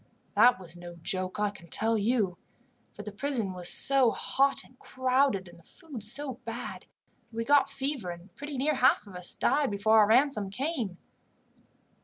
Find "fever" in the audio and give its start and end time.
7.69-8.09